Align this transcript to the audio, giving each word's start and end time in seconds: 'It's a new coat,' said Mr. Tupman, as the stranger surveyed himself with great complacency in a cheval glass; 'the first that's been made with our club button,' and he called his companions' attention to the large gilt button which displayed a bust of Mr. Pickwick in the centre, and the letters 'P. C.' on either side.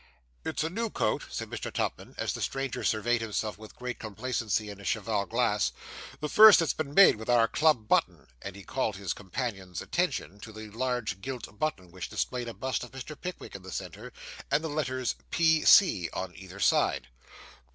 'It's 0.43 0.63
a 0.63 0.69
new 0.71 0.89
coat,' 0.89 1.25
said 1.29 1.47
Mr. 1.47 1.71
Tupman, 1.71 2.15
as 2.17 2.33
the 2.33 2.41
stranger 2.41 2.83
surveyed 2.83 3.21
himself 3.21 3.59
with 3.59 3.75
great 3.75 3.99
complacency 3.99 4.71
in 4.71 4.81
a 4.81 4.83
cheval 4.83 5.27
glass; 5.27 5.71
'the 6.21 6.27
first 6.27 6.57
that's 6.57 6.73
been 6.73 6.95
made 6.95 7.17
with 7.17 7.29
our 7.29 7.47
club 7.47 7.87
button,' 7.87 8.25
and 8.41 8.55
he 8.55 8.63
called 8.63 8.95
his 8.95 9.13
companions' 9.13 9.79
attention 9.79 10.39
to 10.39 10.51
the 10.51 10.71
large 10.71 11.21
gilt 11.21 11.59
button 11.59 11.91
which 11.91 12.09
displayed 12.09 12.47
a 12.49 12.53
bust 12.55 12.83
of 12.83 12.89
Mr. 12.93 13.15
Pickwick 13.15 13.53
in 13.53 13.61
the 13.61 13.71
centre, 13.71 14.11
and 14.49 14.63
the 14.63 14.69
letters 14.69 15.13
'P. 15.29 15.63
C.' 15.65 16.09
on 16.13 16.33
either 16.35 16.59
side. 16.59 17.07